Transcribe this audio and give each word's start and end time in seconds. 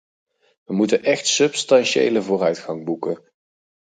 We 0.63 0.73
moeten 0.75 1.03
echt 1.03 1.27
substantiële 1.27 2.21
vooruitgang 2.21 2.85
boeken. 2.85 3.31